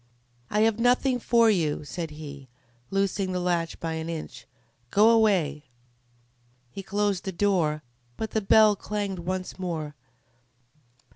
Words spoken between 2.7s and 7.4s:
loosing the latch by an inch. "Go away!" He closed the